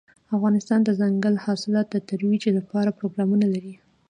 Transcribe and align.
افغانستان 0.35 0.79
د 0.83 0.85
دځنګل 0.99 1.35
حاصلات 1.45 1.87
د 1.91 1.95
ترویج 2.09 2.43
لپاره 2.57 2.95
پروګرامونه 2.99 3.45
لري. 3.53 3.73